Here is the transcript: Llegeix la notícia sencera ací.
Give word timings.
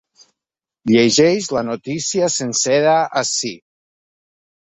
Llegeix 0.91 1.49
la 1.57 1.63
notícia 1.67 2.31
sencera 2.37 2.97
ací. 3.23 3.51